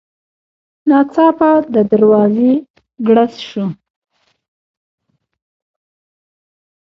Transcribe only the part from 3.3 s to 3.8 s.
شو.